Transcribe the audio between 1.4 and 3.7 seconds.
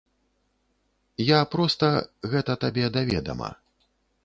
проста гэта табе да ведама.